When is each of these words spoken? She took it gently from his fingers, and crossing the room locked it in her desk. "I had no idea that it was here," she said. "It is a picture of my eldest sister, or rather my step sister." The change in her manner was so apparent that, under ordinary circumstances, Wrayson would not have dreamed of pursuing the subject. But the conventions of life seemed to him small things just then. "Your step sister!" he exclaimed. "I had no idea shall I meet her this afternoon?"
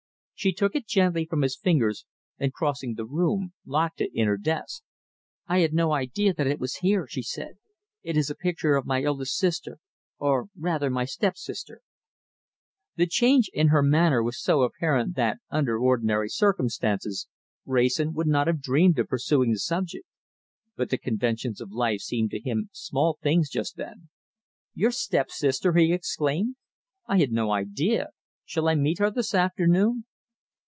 She 0.33 0.51
took 0.53 0.75
it 0.75 0.87
gently 0.87 1.27
from 1.27 1.43
his 1.43 1.55
fingers, 1.55 2.03
and 2.39 2.51
crossing 2.51 2.95
the 2.95 3.05
room 3.05 3.53
locked 3.63 4.01
it 4.01 4.09
in 4.11 4.25
her 4.25 4.37
desk. 4.39 4.81
"I 5.45 5.59
had 5.59 5.71
no 5.71 5.91
idea 5.93 6.33
that 6.33 6.47
it 6.47 6.59
was 6.59 6.77
here," 6.77 7.05
she 7.07 7.21
said. 7.21 7.59
"It 8.01 8.17
is 8.17 8.31
a 8.31 8.35
picture 8.35 8.73
of 8.73 8.87
my 8.87 9.03
eldest 9.03 9.37
sister, 9.37 9.77
or 10.17 10.47
rather 10.57 10.89
my 10.89 11.05
step 11.05 11.37
sister." 11.37 11.81
The 12.95 13.05
change 13.05 13.51
in 13.53 13.67
her 13.67 13.83
manner 13.83 14.23
was 14.23 14.41
so 14.41 14.63
apparent 14.63 15.15
that, 15.15 15.37
under 15.51 15.77
ordinary 15.77 16.27
circumstances, 16.27 17.27
Wrayson 17.63 18.11
would 18.13 18.25
not 18.25 18.47
have 18.47 18.63
dreamed 18.63 18.97
of 18.97 19.09
pursuing 19.09 19.51
the 19.51 19.59
subject. 19.59 20.07
But 20.75 20.89
the 20.89 20.97
conventions 20.97 21.61
of 21.61 21.71
life 21.71 21.99
seemed 21.99 22.31
to 22.31 22.39
him 22.41 22.71
small 22.73 23.19
things 23.21 23.47
just 23.47 23.77
then. 23.77 24.09
"Your 24.73 24.89
step 24.89 25.29
sister!" 25.29 25.73
he 25.73 25.93
exclaimed. 25.93 26.55
"I 27.05 27.19
had 27.19 27.31
no 27.31 27.51
idea 27.51 28.09
shall 28.43 28.67
I 28.67 28.73
meet 28.73 28.97
her 28.97 29.11
this 29.11 29.35
afternoon?" 29.35 30.05